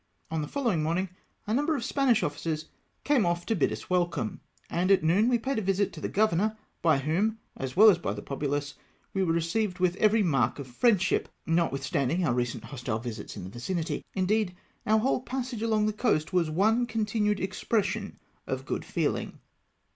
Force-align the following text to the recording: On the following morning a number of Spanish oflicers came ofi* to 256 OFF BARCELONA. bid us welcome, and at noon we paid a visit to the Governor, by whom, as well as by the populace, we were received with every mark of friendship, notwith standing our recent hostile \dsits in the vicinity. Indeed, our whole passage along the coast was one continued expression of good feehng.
On 0.31 0.41
the 0.41 0.47
following 0.47 0.81
morning 0.81 1.09
a 1.45 1.53
number 1.53 1.75
of 1.75 1.83
Spanish 1.83 2.21
oflicers 2.21 2.65
came 3.03 3.21
ofi* 3.21 3.45
to 3.45 3.53
256 3.53 3.53
OFF 3.53 3.59
BARCELONA. 3.59 3.59
bid 3.59 3.71
us 3.71 3.87
welcome, 3.91 4.41
and 4.67 4.89
at 4.89 5.03
noon 5.03 5.29
we 5.29 5.37
paid 5.37 5.59
a 5.59 5.61
visit 5.61 5.93
to 5.93 6.01
the 6.01 6.09
Governor, 6.09 6.57
by 6.81 6.97
whom, 6.97 7.37
as 7.55 7.75
well 7.77 7.87
as 7.87 7.99
by 7.99 8.11
the 8.11 8.23
populace, 8.23 8.73
we 9.13 9.21
were 9.23 9.31
received 9.31 9.77
with 9.77 9.95
every 9.97 10.23
mark 10.23 10.57
of 10.57 10.65
friendship, 10.65 11.29
notwith 11.47 11.83
standing 11.83 12.25
our 12.25 12.33
recent 12.33 12.63
hostile 12.63 12.99
\dsits 12.99 13.35
in 13.37 13.43
the 13.43 13.49
vicinity. 13.51 14.03
Indeed, 14.15 14.55
our 14.87 14.97
whole 14.97 15.21
passage 15.21 15.61
along 15.61 15.85
the 15.85 15.93
coast 15.93 16.33
was 16.33 16.49
one 16.49 16.87
continued 16.87 17.39
expression 17.39 18.17
of 18.47 18.65
good 18.65 18.81
feehng. 18.81 19.35